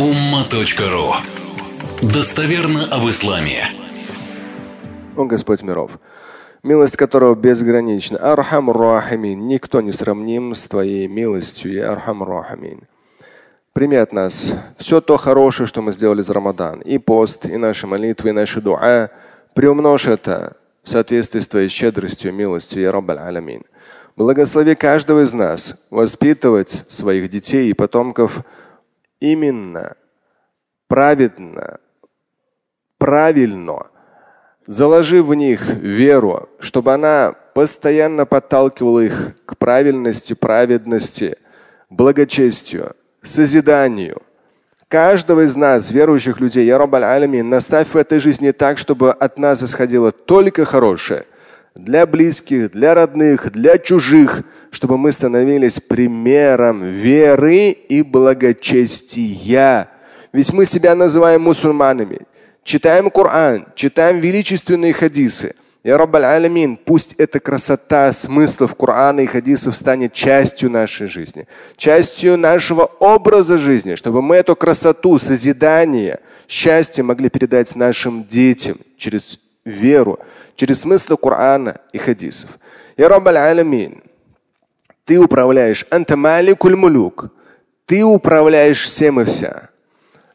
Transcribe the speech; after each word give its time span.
umma.ru 0.00 1.12
Достоверно 2.00 2.86
об 2.90 3.06
исламе. 3.10 3.64
О 5.14 5.26
Господь 5.26 5.60
миров, 5.60 5.98
милость 6.62 6.96
которого 6.96 7.34
безгранична. 7.34 8.16
أرحم 8.16 8.70
الراحمين. 8.70 9.46
Никто 9.46 9.82
не 9.82 9.92
сравним 9.92 10.54
с 10.54 10.62
Твоей 10.62 11.06
милостью, 11.06 11.74
يا 11.74 11.92
أرحم 11.92 12.22
الراحمين. 12.22 12.84
Прими 13.74 13.96
от 13.96 14.14
нас 14.14 14.54
все 14.78 15.02
то 15.02 15.18
хорошее, 15.18 15.66
что 15.66 15.82
мы 15.82 15.92
сделали 15.92 16.22
за 16.22 16.32
Рамадан. 16.32 16.80
И 16.80 16.96
пост, 16.96 17.44
и 17.44 17.58
наши 17.58 17.86
молитвы, 17.86 18.30
и 18.30 18.32
наши 18.32 18.62
дуа. 18.62 19.10
Приумножь 19.52 20.06
это 20.06 20.56
в 20.82 20.88
соответствии 20.88 21.40
с 21.40 21.46
Твоей 21.46 21.68
щедростью 21.68 22.32
милостью, 22.32 22.80
يا 22.80 22.90
رب 22.90 23.18
العالمين. 23.18 23.64
Благослови 24.16 24.74
каждого 24.76 25.24
из 25.24 25.34
нас 25.34 25.78
воспитывать 25.90 26.84
своих 26.88 27.28
детей 27.28 27.68
и 27.68 27.74
потомков 27.74 28.42
именно, 29.20 29.96
праведно, 30.88 31.78
правильно, 32.98 33.86
заложив 34.66 35.26
в 35.26 35.34
них 35.34 35.66
веру, 35.68 36.48
чтобы 36.58 36.92
она 36.94 37.34
постоянно 37.54 38.26
подталкивала 38.26 39.00
их 39.00 39.32
к 39.46 39.56
правильности, 39.56 40.32
праведности, 40.32 41.36
благочестию, 41.88 42.94
созиданию. 43.22 44.22
Каждого 44.88 45.44
из 45.44 45.54
нас, 45.54 45.90
верующих 45.90 46.40
людей, 46.40 46.66
я 46.66 46.76
Алямин, 46.76 47.48
наставь 47.48 47.88
в 47.88 47.96
этой 47.96 48.18
жизни 48.18 48.50
так, 48.50 48.76
чтобы 48.76 49.12
от 49.12 49.38
нас 49.38 49.62
исходило 49.62 50.10
только 50.10 50.64
хорошее. 50.64 51.26
Для 51.74 52.04
близких, 52.06 52.72
для 52.72 52.94
родных, 52.94 53.52
для 53.52 53.78
чужих, 53.78 54.42
чтобы 54.70 54.98
мы 54.98 55.12
становились 55.12 55.80
примером 55.80 56.82
веры 56.82 57.70
и 57.70 58.02
благочестия. 58.02 59.88
Ведь 60.32 60.52
мы 60.52 60.66
себя 60.66 60.94
называем 60.94 61.42
мусульманами. 61.42 62.20
Читаем 62.64 63.10
Коран, 63.10 63.66
читаем 63.74 64.20
величественные 64.20 64.92
хадисы. 64.92 65.54
Я 65.82 65.96
Раббаль 65.96 66.26
Алямин, 66.26 66.76
пусть 66.76 67.14
эта 67.14 67.40
красота 67.40 68.12
смыслов 68.12 68.74
Корана 68.74 69.20
и 69.20 69.26
хадисов 69.26 69.74
станет 69.74 70.12
частью 70.12 70.70
нашей 70.70 71.06
жизни, 71.06 71.48
частью 71.76 72.36
нашего 72.36 72.84
образа 72.84 73.56
жизни, 73.56 73.94
чтобы 73.94 74.20
мы 74.20 74.36
эту 74.36 74.54
красоту, 74.56 75.18
созидание, 75.18 76.20
счастье 76.48 77.02
могли 77.02 77.30
передать 77.30 77.74
нашим 77.76 78.24
детям 78.24 78.76
через 78.98 79.38
веру, 79.64 80.18
через 80.54 80.80
смыслы 80.80 81.16
Корана 81.16 81.80
и 81.92 81.98
хадисов. 81.98 82.58
Я 82.96 83.08
Раббаль 83.08 83.38
Алямин, 83.38 84.02
ты 85.04 85.18
управляешь 85.18 85.86
антамаликуль 85.90 86.76
мулюк, 86.76 87.30
ты 87.86 88.04
управляешь 88.04 88.84
всем 88.84 89.20
и 89.20 89.24
вся. 89.24 89.70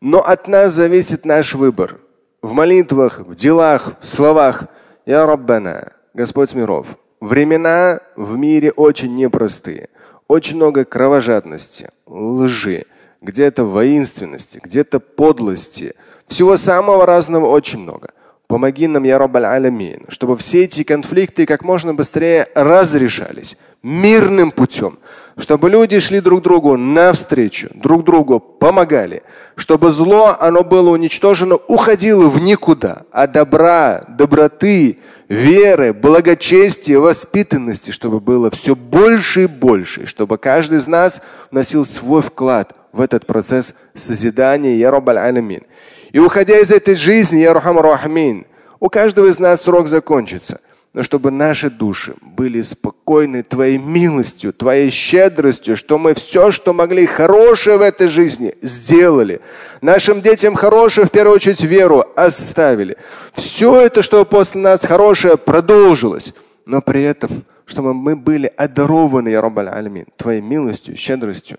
Но 0.00 0.20
от 0.20 0.48
нас 0.48 0.72
зависит 0.72 1.24
наш 1.24 1.54
выбор 1.54 2.00
в 2.42 2.52
молитвах, 2.52 3.20
в 3.20 3.34
делах, 3.34 3.94
в 4.00 4.06
словах– 4.06 4.64
я 5.08 5.24
Раббана, 5.24 5.94
Господь 6.12 6.52
миров, 6.52 6.98
времена 7.18 8.00
в 8.14 8.36
мире 8.36 8.72
очень 8.72 9.16
непростые. 9.16 9.88
Очень 10.28 10.56
много 10.56 10.84
кровожадности, 10.84 11.88
лжи, 12.04 12.84
где-то 13.22 13.64
воинственности, 13.64 14.60
где-то 14.62 15.00
подлости. 15.00 15.94
Всего 16.26 16.58
самого 16.58 17.06
разного 17.06 17.46
очень 17.46 17.78
много. 17.78 18.10
Помоги 18.48 18.86
нам, 18.86 19.04
я 19.04 19.18
Раббаль 19.18 19.44
Алямин, 19.44 20.06
чтобы 20.08 20.38
все 20.38 20.64
эти 20.64 20.82
конфликты 20.82 21.44
как 21.44 21.62
можно 21.62 21.92
быстрее 21.92 22.48
разрешались 22.54 23.58
мирным 23.82 24.50
путем, 24.50 24.98
чтобы 25.36 25.68
люди 25.68 26.00
шли 26.00 26.20
друг 26.20 26.42
другу 26.42 26.78
навстречу, 26.78 27.68
друг 27.74 28.04
другу 28.04 28.40
помогали, 28.40 29.22
чтобы 29.54 29.90
зло, 29.90 30.34
оно 30.40 30.64
было 30.64 30.88
уничтожено, 30.88 31.56
уходило 31.56 32.30
в 32.30 32.40
никуда, 32.40 33.02
а 33.12 33.26
добра, 33.26 34.04
доброты, 34.08 34.98
веры, 35.28 35.92
благочестия, 35.92 36.98
воспитанности, 36.98 37.90
чтобы 37.90 38.18
было 38.18 38.50
все 38.50 38.74
больше 38.74 39.42
и 39.42 39.46
больше, 39.46 40.06
чтобы 40.06 40.38
каждый 40.38 40.78
из 40.78 40.86
нас 40.86 41.20
вносил 41.50 41.84
свой 41.84 42.22
вклад 42.22 42.74
в 42.92 43.02
этот 43.02 43.26
процесс 43.26 43.74
созидания 43.94 44.76
Я 44.76 44.90
Раббаль 44.90 45.18
Алямин. 45.18 45.64
И 46.12 46.18
уходя 46.18 46.58
из 46.58 46.72
этой 46.72 46.94
жизни, 46.94 47.40
Я 47.40 47.52
Рахам 47.52 47.78
Рахмин, 47.78 48.46
у 48.80 48.88
каждого 48.88 49.26
из 49.26 49.38
нас 49.38 49.62
срок 49.62 49.88
закончится 49.88 50.60
но 50.94 51.02
чтобы 51.02 51.30
наши 51.30 51.70
души 51.70 52.14
были 52.22 52.62
спокойны 52.62 53.42
Твоей 53.42 53.78
милостью, 53.78 54.52
Твоей 54.52 54.90
щедростью, 54.90 55.76
что 55.76 55.98
мы 55.98 56.14
все, 56.14 56.50
что 56.50 56.72
могли 56.72 57.06
хорошее 57.06 57.76
в 57.76 57.82
этой 57.82 58.08
жизни, 58.08 58.54
сделали. 58.62 59.40
Нашим 59.80 60.22
детям 60.22 60.54
хорошее, 60.54 61.06
в 61.06 61.10
первую 61.10 61.36
очередь, 61.36 61.60
веру 61.60 62.04
оставили. 62.16 62.96
Все 63.32 63.80
это, 63.80 64.02
что 64.02 64.24
после 64.24 64.60
нас 64.60 64.80
хорошее, 64.84 65.36
продолжилось. 65.36 66.34
Но 66.66 66.80
при 66.80 67.02
этом, 67.02 67.44
чтобы 67.66 67.94
мы 67.94 68.16
были 68.16 68.52
одарованы, 68.56 69.28
Я 69.28 69.40
Раббаль 69.40 69.70
Твоей 70.16 70.40
милостью, 70.40 70.96
щедростью 70.96 71.58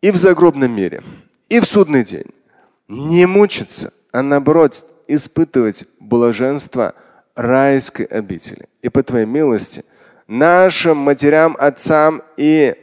и 0.00 0.10
в 0.10 0.16
загробном 0.16 0.74
мире, 0.74 1.00
и 1.48 1.60
в 1.60 1.64
судный 1.64 2.04
день. 2.04 2.26
Не 2.88 3.26
мучиться, 3.26 3.92
а 4.12 4.22
наоборот 4.22 4.84
испытывать 5.08 5.86
блаженство– 5.98 6.94
райской 7.34 8.04
обители. 8.06 8.66
И 8.82 8.88
по 8.88 9.02
твоей 9.02 9.26
милости 9.26 9.84
нашим 10.26 10.98
матерям, 10.98 11.56
отцам 11.58 12.22
и 12.36 12.74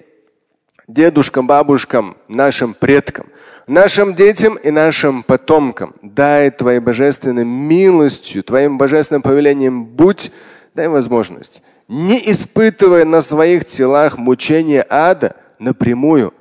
дедушкам, 0.88 1.48
бабушкам, 1.48 2.18
нашим 2.28 2.74
предкам, 2.74 3.28
нашим 3.68 4.16
детям 4.16 4.56
и 4.56 4.72
нашим 4.72 5.24
потомкам 5.24 5.94
дай 6.02 6.50
твоей 6.50 6.80
божественной 6.80 7.46
милостью, 7.46 8.44
твоим 8.44 8.78
божественным 8.78 9.22
повелением 9.22 9.86
будь, 9.86 10.32
дай 10.74 10.88
возможность, 10.88 11.62
не 11.88 12.18
испытывая 12.32 13.06
на 13.06 13.22
своих 13.22 13.66
телах 13.66 14.18
мучения 14.18 14.86
ада, 14.90 15.36
напрямую 15.60 16.34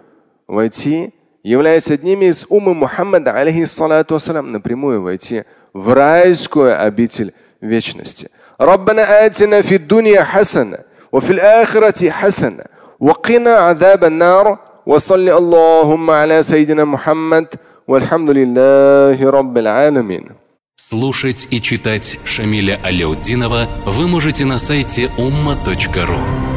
войти, 0.47 1.15
являясь 1.48 1.92
одними 1.92 2.26
из 2.26 2.46
ума 2.50 2.74
Мухаммада, 2.74 3.34
алейхиссалату 3.34 4.20
напрямую 4.42 5.02
войти 5.02 5.44
в 5.74 5.94
райскую 5.94 6.82
обитель 6.82 7.34
вечности. 7.62 8.30
ربنا 8.62 9.26
آتنا 9.26 9.62
في 9.62 9.76
الدنيا 9.76 10.24
حسنة 10.24 10.78
وفي 11.12 11.32
الآخرة 11.32 12.10
حسنة 12.10 12.64
وقنا 13.00 13.54
عذاب 13.54 14.04
النار 14.04 14.60
وصل 14.86 15.30
اللهم 15.30 16.10
على 16.10 16.44
سيدنا 16.44 16.86
محمد 16.86 17.48
والحمد 17.88 18.30
لله 18.30 19.30
رب 19.30 19.58
العالمين 19.58 20.30
Слушать 20.76 21.48
и 21.50 21.60
читать 21.60 22.20
Шамиля 22.24 22.80
Аляутдинова 22.84 23.68
вы 23.86 24.08
можете 24.08 24.46
на 24.46 24.60
сайте 24.60 25.10
umma.ru. 25.18 26.57